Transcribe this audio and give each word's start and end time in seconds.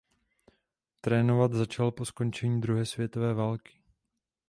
Trénovat 1.01 1.53
začal 1.53 1.91
po 1.91 2.05
skončení 2.05 2.61
druhé 2.61 2.85
světové 2.85 3.33
války. 3.33 3.73